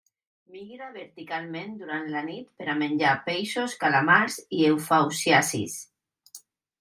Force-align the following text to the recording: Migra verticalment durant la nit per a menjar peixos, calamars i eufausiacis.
Migra 0.51 0.85
verticalment 0.93 1.75
durant 1.81 2.07
la 2.13 2.23
nit 2.29 2.47
per 2.61 2.67
a 2.73 2.75
menjar 2.79 3.11
peixos, 3.27 3.75
calamars 3.83 4.39
i 4.61 4.65
eufausiacis. 4.71 5.77